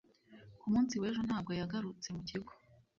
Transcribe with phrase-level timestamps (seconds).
[0.59, 2.51] Ku munsi w'ejo ntabwo yagarutse mu kigo